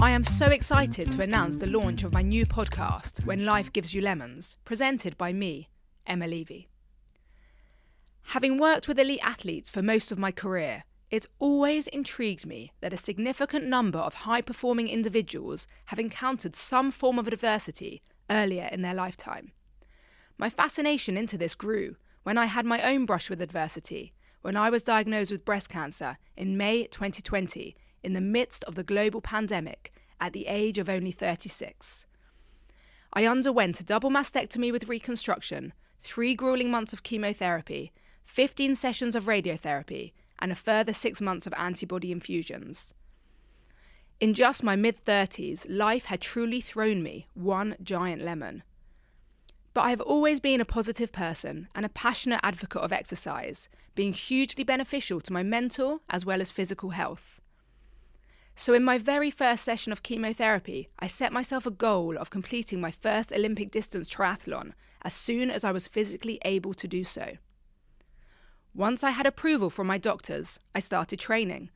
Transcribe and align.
I 0.00 0.10
am 0.10 0.24
so 0.24 0.46
excited 0.46 1.10
to 1.12 1.22
announce 1.22 1.58
the 1.58 1.66
launch 1.66 2.02
of 2.02 2.12
my 2.12 2.20
new 2.20 2.44
podcast, 2.44 3.24
When 3.24 3.44
Life 3.44 3.72
Gives 3.72 3.94
You 3.94 4.02
Lemons, 4.02 4.56
presented 4.64 5.16
by 5.16 5.32
me, 5.32 5.70
Emma 6.06 6.26
Levy. 6.26 6.68
Having 8.28 8.58
worked 8.58 8.88
with 8.88 8.98
elite 8.98 9.20
athletes 9.22 9.70
for 9.70 9.82
most 9.82 10.12
of 10.12 10.18
my 10.18 10.30
career, 10.30 10.84
it 11.10 11.26
always 11.38 11.86
intrigued 11.86 12.44
me 12.44 12.72
that 12.80 12.92
a 12.92 12.98
significant 12.98 13.66
number 13.66 13.98
of 13.98 14.14
high 14.14 14.40
performing 14.40 14.88
individuals 14.88 15.66
have 15.86 15.98
encountered 15.98 16.56
some 16.56 16.90
form 16.90 17.18
of 17.18 17.28
adversity 17.28 18.02
earlier 18.28 18.68
in 18.72 18.82
their 18.82 18.94
lifetime. 18.94 19.52
My 20.36 20.50
fascination 20.50 21.16
into 21.16 21.38
this 21.38 21.54
grew 21.54 21.96
when 22.24 22.36
I 22.36 22.46
had 22.46 22.66
my 22.66 22.82
own 22.82 23.06
brush 23.06 23.30
with 23.30 23.40
adversity 23.40 24.12
when 24.44 24.58
I 24.58 24.68
was 24.68 24.82
diagnosed 24.82 25.30
with 25.30 25.46
breast 25.46 25.70
cancer 25.70 26.18
in 26.36 26.58
May 26.58 26.84
2020 26.84 27.74
in 28.02 28.12
the 28.12 28.20
midst 28.20 28.62
of 28.64 28.74
the 28.74 28.82
global 28.82 29.22
pandemic 29.22 29.90
at 30.20 30.34
the 30.34 30.48
age 30.48 30.76
of 30.76 30.86
only 30.86 31.12
36. 31.12 32.04
I 33.14 33.24
underwent 33.24 33.80
a 33.80 33.84
double 33.84 34.10
mastectomy 34.10 34.70
with 34.70 34.86
reconstruction, 34.86 35.72
three 36.02 36.34
grueling 36.34 36.70
months 36.70 36.92
of 36.92 37.02
chemotherapy, 37.02 37.90
15 38.26 38.74
sessions 38.74 39.16
of 39.16 39.24
radiotherapy, 39.24 40.12
and 40.38 40.52
a 40.52 40.54
further 40.54 40.92
six 40.92 41.22
months 41.22 41.46
of 41.46 41.54
antibody 41.56 42.12
infusions. 42.12 42.92
In 44.20 44.34
just 44.34 44.62
my 44.62 44.76
mid 44.76 45.02
30s, 45.02 45.64
life 45.70 46.04
had 46.04 46.20
truly 46.20 46.60
thrown 46.60 47.02
me 47.02 47.28
one 47.32 47.76
giant 47.82 48.20
lemon. 48.20 48.62
But 49.74 49.82
I 49.82 49.90
have 49.90 50.00
always 50.00 50.38
been 50.38 50.60
a 50.60 50.64
positive 50.64 51.10
person 51.10 51.66
and 51.74 51.84
a 51.84 51.88
passionate 51.88 52.38
advocate 52.44 52.82
of 52.82 52.92
exercise, 52.92 53.68
being 53.96 54.12
hugely 54.12 54.62
beneficial 54.62 55.20
to 55.20 55.32
my 55.32 55.42
mental 55.42 56.00
as 56.08 56.24
well 56.24 56.40
as 56.40 56.52
physical 56.52 56.90
health. 56.90 57.40
So, 58.54 58.72
in 58.72 58.84
my 58.84 58.98
very 58.98 59.32
first 59.32 59.64
session 59.64 59.90
of 59.90 60.04
chemotherapy, 60.04 60.90
I 61.00 61.08
set 61.08 61.32
myself 61.32 61.66
a 61.66 61.72
goal 61.72 62.16
of 62.16 62.30
completing 62.30 62.80
my 62.80 62.92
first 62.92 63.32
Olympic 63.32 63.72
distance 63.72 64.08
triathlon 64.08 64.74
as 65.02 65.12
soon 65.12 65.50
as 65.50 65.64
I 65.64 65.72
was 65.72 65.88
physically 65.88 66.38
able 66.44 66.72
to 66.74 66.86
do 66.86 67.02
so. 67.02 67.38
Once 68.72 69.02
I 69.02 69.10
had 69.10 69.26
approval 69.26 69.70
from 69.70 69.88
my 69.88 69.98
doctors, 69.98 70.60
I 70.72 70.78
started 70.78 71.18
training, 71.18 71.70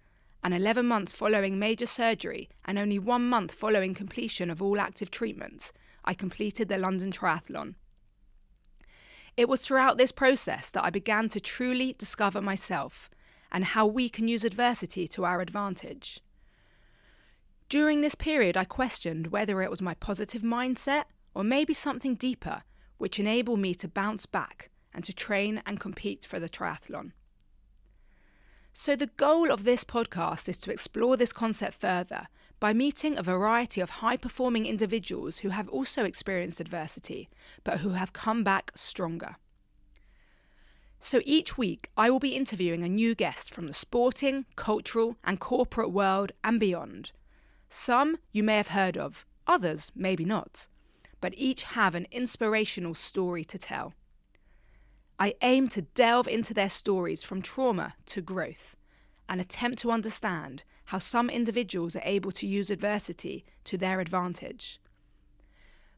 and 0.44 0.54
11 0.54 0.86
months 0.86 1.10
following 1.10 1.58
major 1.58 1.86
surgery 1.86 2.48
and 2.64 2.78
only 2.78 3.00
one 3.00 3.28
month 3.28 3.52
following 3.52 3.92
completion 3.92 4.50
of 4.50 4.62
all 4.62 4.78
active 4.78 5.10
treatments, 5.10 5.72
I 6.04 6.14
completed 6.14 6.68
the 6.68 6.78
London 6.78 7.10
Triathlon. 7.10 7.74
It 9.38 9.48
was 9.48 9.60
throughout 9.60 9.98
this 9.98 10.10
process 10.10 10.68
that 10.70 10.84
I 10.84 10.90
began 10.90 11.28
to 11.28 11.38
truly 11.38 11.94
discover 11.96 12.42
myself 12.42 13.08
and 13.52 13.64
how 13.64 13.86
we 13.86 14.08
can 14.08 14.26
use 14.26 14.44
adversity 14.44 15.06
to 15.06 15.24
our 15.24 15.40
advantage. 15.40 16.20
During 17.68 18.00
this 18.00 18.16
period, 18.16 18.56
I 18.56 18.64
questioned 18.64 19.28
whether 19.28 19.62
it 19.62 19.70
was 19.70 19.80
my 19.80 19.94
positive 19.94 20.42
mindset 20.42 21.04
or 21.34 21.44
maybe 21.44 21.72
something 21.72 22.16
deeper 22.16 22.64
which 22.96 23.20
enabled 23.20 23.60
me 23.60 23.76
to 23.76 23.86
bounce 23.86 24.26
back 24.26 24.70
and 24.92 25.04
to 25.04 25.12
train 25.12 25.62
and 25.64 25.78
compete 25.78 26.24
for 26.24 26.40
the 26.40 26.48
triathlon. 26.48 27.12
So, 28.72 28.96
the 28.96 29.06
goal 29.06 29.52
of 29.52 29.62
this 29.62 29.84
podcast 29.84 30.48
is 30.48 30.58
to 30.58 30.72
explore 30.72 31.16
this 31.16 31.32
concept 31.32 31.74
further 31.74 32.26
by 32.60 32.72
meeting 32.72 33.16
a 33.16 33.22
variety 33.22 33.80
of 33.80 33.90
high 33.90 34.16
performing 34.16 34.66
individuals 34.66 35.38
who 35.38 35.50
have 35.50 35.68
also 35.68 36.04
experienced 36.04 36.60
adversity, 36.60 37.28
but 37.64 37.80
who 37.80 37.90
have 37.90 38.12
come 38.12 38.42
back 38.42 38.72
stronger. 38.74 39.36
So 40.98 41.20
each 41.24 41.56
week, 41.56 41.90
I 41.96 42.10
will 42.10 42.18
be 42.18 42.34
interviewing 42.34 42.82
a 42.82 42.88
new 42.88 43.14
guest 43.14 43.52
from 43.54 43.68
the 43.68 43.74
sporting, 43.74 44.46
cultural, 44.56 45.16
and 45.22 45.38
corporate 45.38 45.92
world 45.92 46.32
and 46.42 46.58
beyond. 46.58 47.12
Some 47.68 48.18
you 48.32 48.42
may 48.42 48.56
have 48.56 48.68
heard 48.68 48.96
of, 48.96 49.24
others 49.46 49.92
maybe 49.94 50.24
not, 50.24 50.66
but 51.20 51.34
each 51.36 51.62
have 51.62 51.94
an 51.94 52.06
inspirational 52.10 52.94
story 52.94 53.44
to 53.44 53.58
tell. 53.58 53.94
I 55.20 55.34
aim 55.42 55.68
to 55.68 55.82
delve 55.82 56.26
into 56.28 56.54
their 56.54 56.68
stories 56.68 57.22
from 57.22 57.42
trauma 57.42 57.94
to 58.06 58.20
growth 58.20 58.76
and 59.28 59.40
attempt 59.40 59.78
to 59.78 59.90
understand 59.90 60.64
how 60.86 60.98
some 60.98 61.28
individuals 61.28 61.94
are 61.94 62.02
able 62.04 62.32
to 62.32 62.46
use 62.46 62.70
adversity 62.70 63.44
to 63.64 63.76
their 63.76 64.00
advantage. 64.00 64.80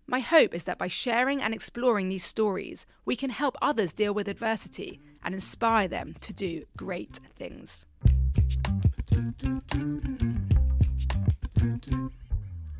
My 0.06 0.20
hope 0.20 0.54
is 0.54 0.64
that 0.64 0.78
by 0.78 0.88
sharing 0.88 1.40
and 1.40 1.54
exploring 1.54 2.08
these 2.08 2.24
stories, 2.24 2.84
we 3.04 3.14
can 3.14 3.30
help 3.30 3.56
others 3.62 3.92
deal 3.92 4.12
with 4.12 4.26
adversity 4.26 5.00
and 5.22 5.34
inspire 5.34 5.86
them 5.86 6.16
to 6.20 6.32
do 6.32 6.64
great 6.76 7.20
things. 7.36 7.86